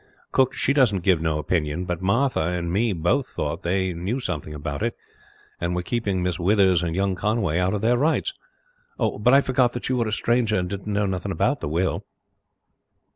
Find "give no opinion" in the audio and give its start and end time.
1.03-1.85